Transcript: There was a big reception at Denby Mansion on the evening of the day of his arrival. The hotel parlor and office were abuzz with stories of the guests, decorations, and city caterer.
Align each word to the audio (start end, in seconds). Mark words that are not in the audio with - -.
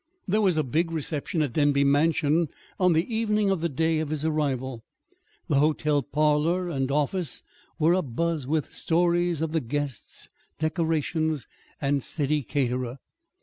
There 0.27 0.41
was 0.41 0.57
a 0.57 0.63
big 0.63 0.89
reception 0.89 1.43
at 1.43 1.53
Denby 1.53 1.83
Mansion 1.83 2.47
on 2.79 2.93
the 2.93 3.05
evening 3.15 3.51
of 3.51 3.61
the 3.61 3.69
day 3.69 3.99
of 3.99 4.09
his 4.09 4.25
arrival. 4.25 4.81
The 5.47 5.59
hotel 5.59 6.01
parlor 6.01 6.69
and 6.69 6.89
office 6.89 7.43
were 7.77 7.93
abuzz 7.93 8.47
with 8.47 8.73
stories 8.73 9.43
of 9.43 9.51
the 9.51 9.61
guests, 9.61 10.27
decorations, 10.57 11.45
and 11.79 12.01
city 12.01 12.41
caterer. 12.41 12.97